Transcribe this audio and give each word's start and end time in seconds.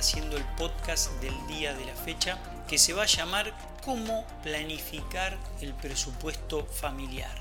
Haciendo 0.00 0.38
el 0.38 0.44
podcast 0.56 1.10
del 1.20 1.34
día 1.46 1.74
de 1.74 1.84
la 1.84 1.94
fecha 1.94 2.38
que 2.66 2.78
se 2.78 2.94
va 2.94 3.02
a 3.02 3.06
llamar 3.06 3.52
Cómo 3.84 4.26
planificar 4.42 5.38
el 5.60 5.74
presupuesto 5.74 6.64
familiar. 6.64 7.34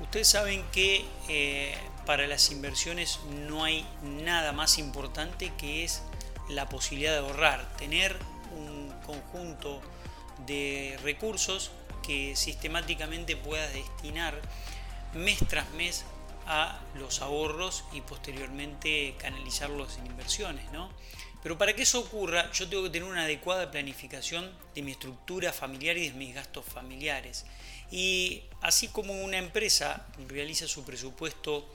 Ustedes 0.00 0.28
saben 0.28 0.64
que 0.72 1.04
eh, 1.28 1.76
para 2.06 2.28
las 2.28 2.52
inversiones 2.52 3.18
no 3.48 3.64
hay 3.64 3.84
nada 4.02 4.52
más 4.52 4.78
importante 4.78 5.52
que 5.58 5.84
es 5.84 6.02
la 6.48 6.68
posibilidad 6.68 7.12
de 7.12 7.18
ahorrar, 7.18 7.76
tener 7.76 8.16
un 8.56 8.92
conjunto 9.04 9.80
de 10.46 10.96
recursos 11.02 11.72
que 12.06 12.36
sistemáticamente 12.36 13.36
puedas 13.36 13.72
destinar 13.72 14.40
mes 15.14 15.38
tras 15.48 15.68
mes 15.70 16.04
a 16.46 16.80
los 16.94 17.22
ahorros 17.22 17.84
y 17.92 18.02
posteriormente 18.02 19.16
canalizarlos 19.18 19.98
en 19.98 20.06
inversiones, 20.06 20.70
¿no? 20.70 20.90
Pero 21.44 21.58
para 21.58 21.74
que 21.76 21.82
eso 21.82 22.00
ocurra, 22.00 22.50
yo 22.52 22.66
tengo 22.66 22.84
que 22.84 22.88
tener 22.88 23.06
una 23.06 23.24
adecuada 23.24 23.70
planificación 23.70 24.50
de 24.74 24.80
mi 24.80 24.92
estructura 24.92 25.52
familiar 25.52 25.94
y 25.98 26.08
de 26.08 26.14
mis 26.14 26.34
gastos 26.34 26.64
familiares. 26.64 27.44
Y 27.90 28.44
así 28.62 28.88
como 28.88 29.12
una 29.22 29.36
empresa 29.36 30.06
realiza 30.26 30.66
su 30.66 30.86
presupuesto 30.86 31.68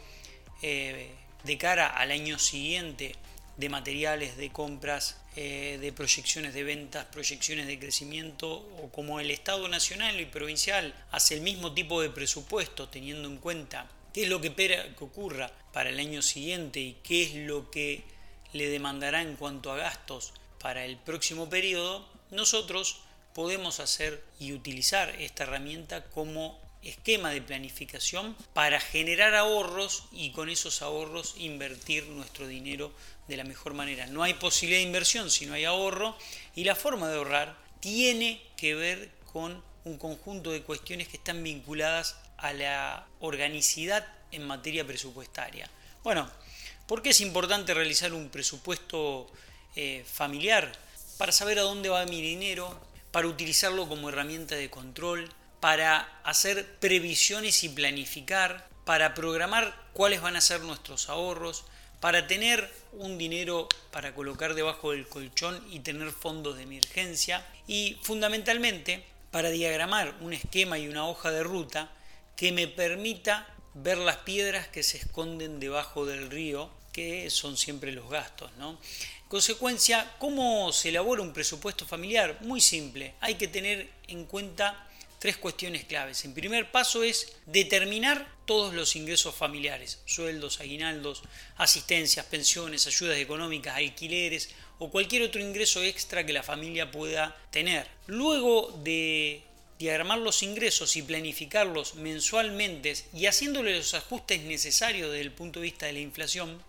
eh, 0.63 1.11
de 1.43 1.57
cara 1.59 1.85
al 1.85 2.09
año 2.09 2.39
siguiente 2.39 3.15
de 3.57 3.69
materiales, 3.69 4.37
de 4.37 4.49
compras, 4.49 5.21
eh, 5.35 5.77
de 5.79 5.93
proyecciones 5.93 6.55
de 6.55 6.63
ventas, 6.63 7.05
proyecciones 7.05 7.67
de 7.67 7.77
crecimiento, 7.77 8.51
o 8.51 8.89
como 8.91 9.19
el 9.19 9.29
Estado 9.29 9.67
Nacional 9.67 10.19
y 10.19 10.25
Provincial 10.25 10.95
hace 11.11 11.35
el 11.35 11.41
mismo 11.41 11.75
tipo 11.75 12.01
de 12.01 12.09
presupuesto 12.09 12.89
teniendo 12.89 13.29
en 13.29 13.37
cuenta 13.37 13.87
qué 14.15 14.23
es 14.23 14.29
lo 14.29 14.41
que 14.41 14.47
espera 14.47 14.95
que 14.95 15.03
ocurra 15.03 15.51
para 15.71 15.91
el 15.91 15.99
año 15.99 16.23
siguiente 16.23 16.79
y 16.79 16.97
qué 17.03 17.21
es 17.21 17.35
lo 17.35 17.69
que 17.69 18.17
le 18.53 18.69
demandará 18.69 19.21
en 19.21 19.35
cuanto 19.35 19.71
a 19.71 19.77
gastos 19.77 20.33
para 20.59 20.85
el 20.85 20.97
próximo 20.97 21.49
periodo, 21.49 22.07
nosotros 22.31 23.01
podemos 23.33 23.79
hacer 23.79 24.23
y 24.39 24.53
utilizar 24.53 25.09
esta 25.21 25.43
herramienta 25.43 26.03
como 26.05 26.59
esquema 26.83 27.31
de 27.31 27.41
planificación 27.41 28.35
para 28.53 28.79
generar 28.79 29.35
ahorros 29.35 30.05
y 30.11 30.31
con 30.31 30.49
esos 30.49 30.81
ahorros 30.81 31.35
invertir 31.37 32.05
nuestro 32.07 32.47
dinero 32.47 32.91
de 33.27 33.37
la 33.37 33.43
mejor 33.43 33.73
manera. 33.73 34.07
No 34.07 34.23
hay 34.23 34.33
posibilidad 34.33 34.79
de 34.79 34.87
inversión 34.87 35.29
si 35.29 35.45
no 35.45 35.53
hay 35.53 35.65
ahorro 35.65 36.17
y 36.55 36.63
la 36.63 36.75
forma 36.75 37.09
de 37.09 37.17
ahorrar 37.17 37.57
tiene 37.79 38.41
que 38.55 38.75
ver 38.75 39.11
con 39.31 39.63
un 39.83 39.97
conjunto 39.97 40.51
de 40.51 40.63
cuestiones 40.63 41.07
que 41.07 41.17
están 41.17 41.43
vinculadas 41.43 42.17
a 42.37 42.53
la 42.53 43.07
organicidad 43.19 44.07
en 44.31 44.45
materia 44.45 44.85
presupuestaria. 44.85 45.69
Bueno, 46.03 46.29
¿por 46.89 47.03
qué 47.03 47.09
es 47.09 47.21
importante 47.21 47.75
realizar 47.75 48.13
un 48.13 48.29
presupuesto 48.29 49.29
eh, 49.75 50.03
familiar? 50.11 50.71
Para 51.19 51.31
saber 51.31 51.59
a 51.59 51.61
dónde 51.61 51.87
va 51.87 52.03
mi 52.07 52.19
dinero, 52.19 52.81
para 53.11 53.27
utilizarlo 53.27 53.87
como 53.87 54.09
herramienta 54.09 54.55
de 54.55 54.71
control, 54.71 55.29
para 55.59 56.19
hacer 56.23 56.65
previsiones 56.79 57.63
y 57.63 57.69
planificar, 57.69 58.67
para 58.85 59.13
programar 59.13 59.79
cuáles 59.93 60.19
van 60.19 60.35
a 60.35 60.41
ser 60.41 60.61
nuestros 60.61 61.09
ahorros, 61.09 61.63
para 61.99 62.25
tener 62.25 62.73
un 62.93 63.19
dinero 63.19 63.69
para 63.91 64.15
colocar 64.15 64.55
debajo 64.55 64.91
del 64.91 65.07
colchón 65.07 65.63
y 65.69 65.81
tener 65.81 66.09
fondos 66.09 66.57
de 66.57 66.63
emergencia 66.63 67.45
y 67.67 67.99
fundamentalmente 68.01 69.05
para 69.29 69.51
diagramar 69.51 70.15
un 70.21 70.33
esquema 70.33 70.79
y 70.79 70.87
una 70.87 71.07
hoja 71.07 71.29
de 71.29 71.43
ruta 71.43 71.91
que 72.35 72.51
me 72.51 72.67
permita 72.67 73.47
ver 73.75 73.99
las 73.99 74.17
piedras 74.17 74.67
que 74.67 74.81
se 74.81 74.97
esconden 74.97 75.59
debajo 75.59 76.07
del 76.07 76.31
río, 76.31 76.71
son 77.29 77.57
siempre 77.57 77.91
los 77.91 78.09
gastos. 78.09 78.51
¿no? 78.57 78.77
consecuencia, 79.29 80.15
¿cómo 80.17 80.71
se 80.73 80.89
elabora 80.89 81.21
un 81.21 81.33
presupuesto 81.33 81.85
familiar? 81.85 82.39
Muy 82.41 82.61
simple, 82.61 83.13
hay 83.21 83.35
que 83.35 83.47
tener 83.47 83.87
en 84.07 84.25
cuenta 84.25 84.87
tres 85.19 85.37
cuestiones 85.37 85.85
claves. 85.85 86.25
En 86.25 86.33
primer 86.33 86.71
paso 86.71 87.03
es 87.03 87.33
determinar 87.45 88.27
todos 88.45 88.73
los 88.73 88.95
ingresos 88.95 89.35
familiares, 89.35 89.99
sueldos, 90.05 90.59
aguinaldos, 90.59 91.21
asistencias, 91.57 92.25
pensiones, 92.25 92.87
ayudas 92.87 93.17
económicas, 93.17 93.75
alquileres 93.75 94.49
o 94.79 94.89
cualquier 94.89 95.21
otro 95.23 95.41
ingreso 95.41 95.83
extra 95.83 96.25
que 96.25 96.33
la 96.33 96.41
familia 96.41 96.89
pueda 96.89 97.37
tener. 97.51 97.87
Luego 98.07 98.71
de 98.83 99.43
diagramar 99.77 100.17
los 100.19 100.41
ingresos 100.41 100.95
y 100.95 101.03
planificarlos 101.03 101.95
mensualmente 101.95 102.95
y 103.13 103.27
haciéndole 103.27 103.77
los 103.77 103.93
ajustes 103.93 104.41
necesarios 104.41 105.11
desde 105.11 105.21
el 105.21 105.31
punto 105.31 105.59
de 105.59 105.65
vista 105.65 105.85
de 105.85 105.93
la 105.93 105.99
inflación, 105.99 106.61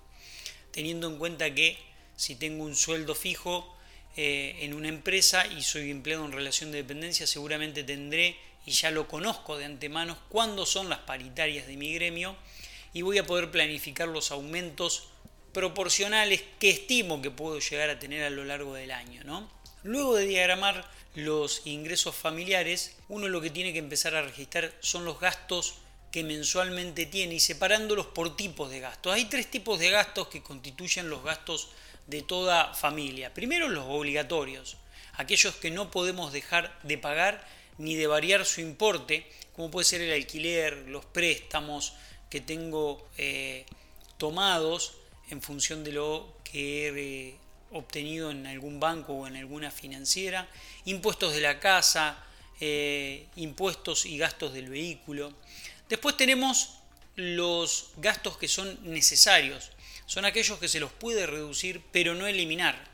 teniendo 0.72 1.08
en 1.08 1.18
cuenta 1.18 1.54
que 1.54 1.78
si 2.16 2.36
tengo 2.36 2.64
un 2.64 2.76
sueldo 2.76 3.14
fijo 3.14 3.76
eh, 4.16 4.58
en 4.60 4.74
una 4.74 4.88
empresa 4.88 5.46
y 5.46 5.62
soy 5.62 5.90
empleado 5.90 6.24
en 6.24 6.32
relación 6.32 6.70
de 6.72 6.78
dependencia, 6.78 7.26
seguramente 7.26 7.84
tendré, 7.84 8.36
y 8.66 8.72
ya 8.72 8.90
lo 8.90 9.08
conozco 9.08 9.56
de 9.56 9.64
antemano, 9.64 10.18
cuándo 10.28 10.66
son 10.66 10.88
las 10.88 11.00
paritarias 11.00 11.66
de 11.66 11.76
mi 11.76 11.94
gremio 11.94 12.36
y 12.92 13.02
voy 13.02 13.18
a 13.18 13.26
poder 13.26 13.50
planificar 13.50 14.08
los 14.08 14.30
aumentos 14.30 15.08
proporcionales 15.52 16.42
que 16.58 16.70
estimo 16.70 17.22
que 17.22 17.30
puedo 17.30 17.58
llegar 17.58 17.90
a 17.90 17.98
tener 17.98 18.22
a 18.24 18.30
lo 18.30 18.44
largo 18.44 18.74
del 18.74 18.90
año. 18.90 19.22
¿no? 19.24 19.50
Luego 19.82 20.16
de 20.16 20.26
diagramar 20.26 20.88
los 21.14 21.66
ingresos 21.66 22.14
familiares, 22.14 22.96
uno 23.08 23.28
lo 23.28 23.40
que 23.40 23.50
tiene 23.50 23.72
que 23.72 23.78
empezar 23.78 24.14
a 24.14 24.22
registrar 24.22 24.72
son 24.80 25.04
los 25.04 25.18
gastos 25.18 25.74
que 26.10 26.24
mensualmente 26.24 27.06
tiene 27.06 27.34
y 27.34 27.40
separándolos 27.40 28.06
por 28.06 28.36
tipos 28.36 28.70
de 28.70 28.80
gastos. 28.80 29.12
Hay 29.12 29.26
tres 29.26 29.50
tipos 29.50 29.78
de 29.78 29.90
gastos 29.90 30.28
que 30.28 30.42
constituyen 30.42 31.08
los 31.08 31.22
gastos 31.22 31.68
de 32.06 32.22
toda 32.22 32.74
familia. 32.74 33.32
Primero 33.32 33.68
los 33.68 33.84
obligatorios, 33.88 34.76
aquellos 35.14 35.54
que 35.56 35.70
no 35.70 35.90
podemos 35.90 36.32
dejar 36.32 36.78
de 36.82 36.98
pagar 36.98 37.46
ni 37.78 37.94
de 37.94 38.06
variar 38.06 38.44
su 38.44 38.60
importe, 38.60 39.26
como 39.54 39.70
puede 39.70 39.84
ser 39.84 40.00
el 40.00 40.12
alquiler, 40.12 40.88
los 40.88 41.04
préstamos 41.04 41.94
que 42.28 42.40
tengo 42.40 43.08
eh, 43.16 43.64
tomados 44.18 44.94
en 45.30 45.40
función 45.40 45.84
de 45.84 45.92
lo 45.92 46.34
que 46.44 46.88
he 46.88 47.28
eh, 47.28 47.34
obtenido 47.72 48.30
en 48.30 48.46
algún 48.46 48.80
banco 48.80 49.14
o 49.14 49.26
en 49.26 49.36
alguna 49.36 49.70
financiera, 49.70 50.48
impuestos 50.84 51.34
de 51.34 51.40
la 51.40 51.60
casa, 51.60 52.24
eh, 52.60 53.26
impuestos 53.36 54.06
y 54.06 54.18
gastos 54.18 54.52
del 54.52 54.68
vehículo. 54.68 55.32
Después 55.90 56.16
tenemos 56.16 56.70
los 57.16 57.88
gastos 57.96 58.38
que 58.38 58.46
son 58.46 58.78
necesarios, 58.84 59.72
son 60.06 60.24
aquellos 60.24 60.60
que 60.60 60.68
se 60.68 60.78
los 60.78 60.92
puede 60.92 61.26
reducir 61.26 61.82
pero 61.90 62.14
no 62.14 62.28
eliminar. 62.28 62.88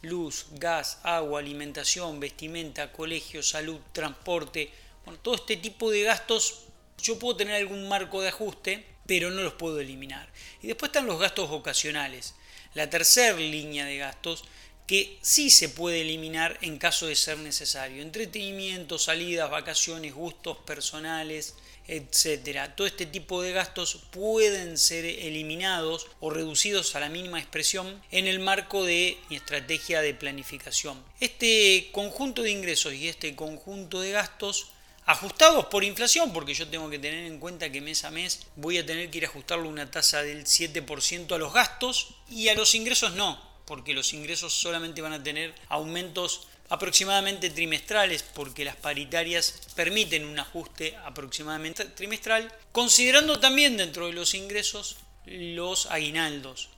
Luz, 0.00 0.46
gas, 0.52 0.98
agua, 1.02 1.40
alimentación, 1.40 2.20
vestimenta, 2.20 2.92
colegio, 2.92 3.42
salud, 3.42 3.78
transporte, 3.92 4.72
bueno, 5.04 5.20
todo 5.20 5.34
este 5.34 5.58
tipo 5.58 5.90
de 5.90 6.02
gastos 6.02 6.60
yo 6.96 7.18
puedo 7.18 7.36
tener 7.36 7.56
algún 7.56 7.88
marco 7.88 8.22
de 8.22 8.28
ajuste, 8.28 8.86
pero 9.06 9.30
no 9.30 9.42
los 9.42 9.54
puedo 9.54 9.78
eliminar. 9.80 10.26
Y 10.62 10.68
después 10.68 10.88
están 10.88 11.06
los 11.06 11.20
gastos 11.20 11.50
ocasionales, 11.50 12.34
la 12.72 12.88
tercera 12.88 13.36
línea 13.36 13.84
de 13.84 13.98
gastos 13.98 14.44
que 14.86 15.18
sí 15.20 15.50
se 15.50 15.68
puede 15.68 16.00
eliminar 16.00 16.58
en 16.62 16.78
caso 16.78 17.06
de 17.06 17.16
ser 17.16 17.36
necesario. 17.36 18.00
Entretenimiento, 18.00 18.98
salidas, 18.98 19.50
vacaciones, 19.50 20.14
gustos 20.14 20.56
personales, 20.58 21.54
etcétera. 21.86 22.74
Todo 22.76 22.86
este 22.86 23.06
tipo 23.06 23.42
de 23.42 23.52
gastos 23.52 23.98
pueden 24.10 24.78
ser 24.78 25.04
eliminados 25.04 26.06
o 26.20 26.30
reducidos 26.30 26.94
a 26.94 27.00
la 27.00 27.08
mínima 27.08 27.38
expresión 27.38 28.02
en 28.10 28.26
el 28.26 28.40
marco 28.40 28.84
de 28.84 29.18
mi 29.28 29.36
estrategia 29.36 30.00
de 30.00 30.14
planificación. 30.14 31.02
Este 31.20 31.90
conjunto 31.92 32.42
de 32.42 32.50
ingresos 32.50 32.94
y 32.94 33.08
este 33.08 33.34
conjunto 33.36 34.00
de 34.00 34.12
gastos 34.12 34.68
ajustados 35.06 35.66
por 35.66 35.84
inflación, 35.84 36.32
porque 36.32 36.54
yo 36.54 36.68
tengo 36.68 36.88
que 36.88 36.98
tener 36.98 37.26
en 37.26 37.38
cuenta 37.38 37.70
que 37.70 37.80
mes 37.80 38.04
a 38.04 38.10
mes 38.10 38.46
voy 38.56 38.78
a 38.78 38.86
tener 38.86 39.10
que 39.10 39.18
ir 39.18 39.24
a 39.26 39.28
ajustarlo 39.28 39.68
una 39.68 39.90
tasa 39.90 40.22
del 40.22 40.44
7% 40.44 41.34
a 41.34 41.38
los 41.38 41.52
gastos 41.52 42.14
y 42.30 42.48
a 42.48 42.54
los 42.54 42.74
ingresos 42.74 43.14
no, 43.14 43.40
porque 43.66 43.92
los 43.92 44.14
ingresos 44.14 44.54
solamente 44.54 45.02
van 45.02 45.12
a 45.12 45.22
tener 45.22 45.54
aumentos 45.68 46.46
aproximadamente 46.68 47.50
trimestrales, 47.50 48.22
porque 48.22 48.64
las 48.64 48.76
paritarias 48.76 49.60
permiten 49.74 50.24
un 50.24 50.38
ajuste 50.38 50.96
aproximadamente 51.04 51.84
trimestral, 51.86 52.52
considerando 52.72 53.38
también 53.38 53.76
dentro 53.76 54.06
de 54.06 54.12
los 54.12 54.34
ingresos 54.34 54.96
los 55.26 55.86
aguinaldos, 55.86 56.68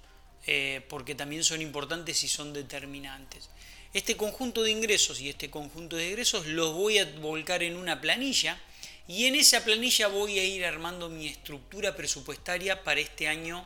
eh, 0.46 0.84
porque 0.88 1.14
también 1.14 1.44
son 1.44 1.62
importantes 1.62 2.22
y 2.24 2.28
son 2.28 2.52
determinantes. 2.52 3.50
Este 3.94 4.16
conjunto 4.16 4.62
de 4.62 4.70
ingresos 4.70 5.20
y 5.20 5.30
este 5.30 5.50
conjunto 5.50 5.96
de 5.96 6.08
egresos 6.08 6.46
los 6.46 6.74
voy 6.74 6.98
a 6.98 7.06
volcar 7.18 7.62
en 7.62 7.76
una 7.76 8.00
planilla 8.00 8.60
Y 9.08 9.26
en 9.26 9.36
esa 9.36 9.64
planilla 9.64 10.08
voy 10.08 10.38
a 10.40 10.44
ir 10.44 10.64
armando 10.64 11.08
mi 11.08 11.28
estructura 11.28 11.94
presupuestaria 11.94 12.82
para 12.82 13.00
este 13.00 13.28
año 13.28 13.64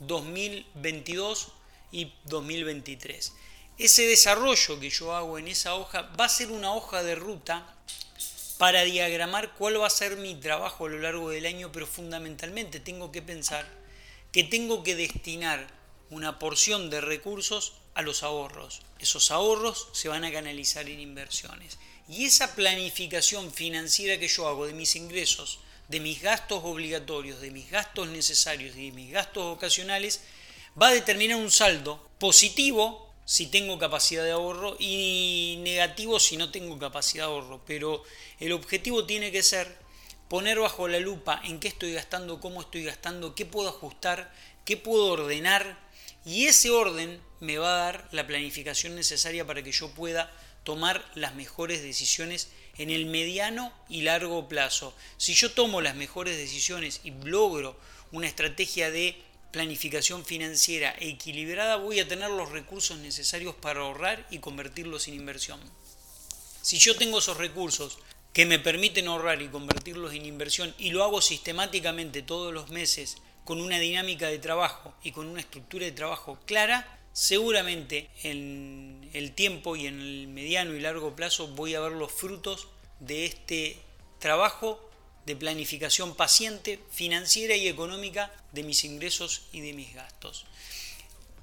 2022 0.00 1.48
y 1.92 2.12
2023. 2.24 3.32
Ese 3.76 4.06
desarrollo 4.06 4.78
que 4.78 4.88
yo 4.88 5.16
hago 5.16 5.36
en 5.36 5.48
esa 5.48 5.74
hoja 5.74 6.02
va 6.18 6.26
a 6.26 6.28
ser 6.28 6.52
una 6.52 6.72
hoja 6.74 7.02
de 7.02 7.16
ruta 7.16 7.74
para 8.56 8.84
diagramar 8.84 9.54
cuál 9.54 9.80
va 9.80 9.88
a 9.88 9.90
ser 9.90 10.16
mi 10.16 10.36
trabajo 10.36 10.86
a 10.86 10.90
lo 10.90 10.98
largo 11.00 11.30
del 11.30 11.44
año, 11.44 11.72
pero 11.72 11.84
fundamentalmente 11.84 12.78
tengo 12.78 13.10
que 13.10 13.20
pensar 13.20 13.66
que 14.30 14.44
tengo 14.44 14.84
que 14.84 14.94
destinar 14.94 15.66
una 16.10 16.38
porción 16.38 16.88
de 16.88 17.00
recursos 17.00 17.72
a 17.94 18.02
los 18.02 18.22
ahorros. 18.22 18.82
Esos 19.00 19.32
ahorros 19.32 19.88
se 19.92 20.08
van 20.08 20.24
a 20.24 20.30
canalizar 20.30 20.88
en 20.88 21.00
inversiones. 21.00 21.78
Y 22.08 22.26
esa 22.26 22.54
planificación 22.54 23.52
financiera 23.52 24.20
que 24.20 24.28
yo 24.28 24.46
hago 24.46 24.66
de 24.66 24.74
mis 24.74 24.94
ingresos, 24.94 25.58
de 25.88 25.98
mis 25.98 26.22
gastos 26.22 26.62
obligatorios, 26.62 27.40
de 27.40 27.50
mis 27.50 27.70
gastos 27.70 28.06
necesarios 28.06 28.76
y 28.76 28.90
de 28.90 28.92
mis 28.92 29.10
gastos 29.10 29.44
ocasionales, 29.44 30.20
va 30.80 30.88
a 30.88 30.94
determinar 30.94 31.38
un 31.38 31.50
saldo 31.50 32.08
positivo 32.20 33.13
si 33.24 33.46
tengo 33.46 33.78
capacidad 33.78 34.24
de 34.24 34.32
ahorro 34.32 34.76
y 34.78 35.56
negativo 35.60 36.20
si 36.20 36.36
no 36.36 36.50
tengo 36.50 36.78
capacidad 36.78 37.24
de 37.24 37.32
ahorro. 37.32 37.62
Pero 37.66 38.02
el 38.40 38.52
objetivo 38.52 39.04
tiene 39.06 39.32
que 39.32 39.42
ser 39.42 39.76
poner 40.28 40.58
bajo 40.58 40.88
la 40.88 41.00
lupa 41.00 41.40
en 41.44 41.60
qué 41.60 41.68
estoy 41.68 41.92
gastando, 41.92 42.40
cómo 42.40 42.60
estoy 42.60 42.84
gastando, 42.84 43.34
qué 43.34 43.46
puedo 43.46 43.68
ajustar, 43.68 44.32
qué 44.64 44.76
puedo 44.76 45.06
ordenar 45.12 45.78
y 46.24 46.46
ese 46.46 46.70
orden 46.70 47.20
me 47.40 47.58
va 47.58 47.74
a 47.74 47.84
dar 47.84 48.08
la 48.12 48.26
planificación 48.26 48.94
necesaria 48.94 49.46
para 49.46 49.62
que 49.62 49.72
yo 49.72 49.90
pueda 49.90 50.32
tomar 50.64 51.04
las 51.14 51.34
mejores 51.34 51.82
decisiones 51.82 52.48
en 52.78 52.90
el 52.90 53.06
mediano 53.06 53.72
y 53.88 54.02
largo 54.02 54.48
plazo. 54.48 54.94
Si 55.18 55.34
yo 55.34 55.52
tomo 55.52 55.82
las 55.82 55.94
mejores 55.94 56.36
decisiones 56.36 57.00
y 57.04 57.10
logro 57.10 57.78
una 58.12 58.26
estrategia 58.26 58.90
de 58.90 59.16
planificación 59.54 60.24
financiera 60.24 60.96
equilibrada, 60.98 61.76
voy 61.76 62.00
a 62.00 62.08
tener 62.08 62.28
los 62.28 62.50
recursos 62.50 62.98
necesarios 62.98 63.54
para 63.54 63.82
ahorrar 63.82 64.26
y 64.28 64.40
convertirlos 64.40 65.06
en 65.06 65.14
inversión. 65.14 65.60
Si 66.60 66.78
yo 66.78 66.96
tengo 66.96 67.20
esos 67.20 67.36
recursos 67.36 67.98
que 68.32 68.46
me 68.46 68.58
permiten 68.58 69.06
ahorrar 69.06 69.40
y 69.42 69.48
convertirlos 69.48 70.12
en 70.12 70.26
inversión 70.26 70.74
y 70.76 70.90
lo 70.90 71.04
hago 71.04 71.22
sistemáticamente 71.22 72.20
todos 72.20 72.52
los 72.52 72.70
meses 72.70 73.18
con 73.44 73.60
una 73.60 73.78
dinámica 73.78 74.26
de 74.26 74.40
trabajo 74.40 74.92
y 75.04 75.12
con 75.12 75.28
una 75.28 75.38
estructura 75.38 75.84
de 75.84 75.92
trabajo 75.92 76.36
clara, 76.46 76.98
seguramente 77.12 78.10
en 78.24 79.08
el 79.12 79.36
tiempo 79.36 79.76
y 79.76 79.86
en 79.86 80.00
el 80.00 80.26
mediano 80.26 80.74
y 80.74 80.80
largo 80.80 81.14
plazo 81.14 81.46
voy 81.46 81.76
a 81.76 81.80
ver 81.80 81.92
los 81.92 82.10
frutos 82.10 82.66
de 82.98 83.26
este 83.26 83.78
trabajo 84.18 84.90
de 85.26 85.36
planificación 85.36 86.14
paciente, 86.14 86.80
financiera 86.90 87.56
y 87.56 87.68
económica 87.68 88.32
de 88.52 88.62
mis 88.62 88.84
ingresos 88.84 89.42
y 89.52 89.60
de 89.60 89.72
mis 89.72 89.94
gastos. 89.94 90.46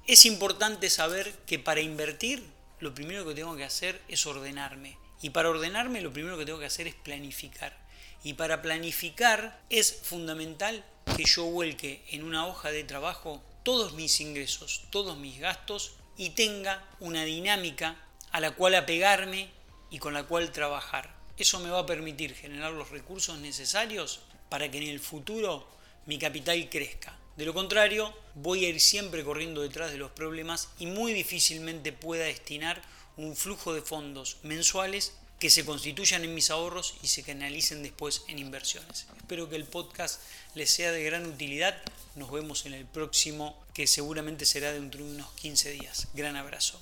Es 0.06 0.26
importante 0.26 0.90
saber 0.90 1.32
que 1.46 1.58
para 1.58 1.80
invertir 1.80 2.42
lo 2.80 2.94
primero 2.94 3.26
que 3.26 3.34
tengo 3.34 3.56
que 3.56 3.64
hacer 3.64 4.00
es 4.08 4.26
ordenarme. 4.26 4.98
Y 5.20 5.30
para 5.30 5.50
ordenarme 5.50 6.00
lo 6.00 6.12
primero 6.12 6.36
que 6.36 6.44
tengo 6.44 6.58
que 6.58 6.66
hacer 6.66 6.88
es 6.88 6.96
planificar. 6.96 7.78
Y 8.24 8.34
para 8.34 8.62
planificar 8.62 9.60
es 9.70 10.00
fundamental 10.02 10.84
que 11.16 11.24
yo 11.24 11.44
vuelque 11.44 12.04
en 12.10 12.24
una 12.24 12.46
hoja 12.46 12.72
de 12.72 12.84
trabajo 12.84 13.42
todos 13.62 13.92
mis 13.94 14.20
ingresos, 14.20 14.82
todos 14.90 15.16
mis 15.16 15.38
gastos 15.38 15.94
y 16.16 16.30
tenga 16.30 16.84
una 16.98 17.24
dinámica 17.24 17.96
a 18.32 18.40
la 18.40 18.52
cual 18.52 18.74
apegarme 18.74 19.50
y 19.90 19.98
con 19.98 20.14
la 20.14 20.24
cual 20.24 20.50
trabajar. 20.50 21.21
Eso 21.36 21.60
me 21.60 21.70
va 21.70 21.80
a 21.80 21.86
permitir 21.86 22.34
generar 22.34 22.72
los 22.72 22.90
recursos 22.90 23.38
necesarios 23.38 24.20
para 24.48 24.70
que 24.70 24.78
en 24.78 24.88
el 24.88 25.00
futuro 25.00 25.66
mi 26.06 26.18
capital 26.18 26.68
crezca. 26.68 27.16
De 27.36 27.46
lo 27.46 27.54
contrario, 27.54 28.12
voy 28.34 28.64
a 28.64 28.68
ir 28.68 28.80
siempre 28.80 29.24
corriendo 29.24 29.62
detrás 29.62 29.90
de 29.90 29.98
los 29.98 30.10
problemas 30.10 30.68
y 30.78 30.86
muy 30.86 31.14
difícilmente 31.14 31.92
pueda 31.92 32.24
destinar 32.24 32.82
un 33.16 33.34
flujo 33.36 33.72
de 33.72 33.80
fondos 33.80 34.36
mensuales 34.42 35.14
que 35.38 35.48
se 35.50 35.64
constituyan 35.64 36.24
en 36.24 36.34
mis 36.34 36.50
ahorros 36.50 36.94
y 37.02 37.08
se 37.08 37.22
canalicen 37.22 37.82
después 37.82 38.24
en 38.28 38.38
inversiones. 38.38 39.06
Espero 39.16 39.48
que 39.48 39.56
el 39.56 39.64
podcast 39.64 40.20
les 40.54 40.70
sea 40.70 40.92
de 40.92 41.02
gran 41.02 41.26
utilidad. 41.26 41.80
Nos 42.14 42.30
vemos 42.30 42.66
en 42.66 42.74
el 42.74 42.84
próximo, 42.84 43.58
que 43.74 43.86
seguramente 43.86 44.44
será 44.44 44.72
dentro 44.72 45.04
de 45.04 45.14
unos 45.14 45.32
15 45.32 45.70
días. 45.70 46.08
Gran 46.14 46.36
abrazo. 46.36 46.81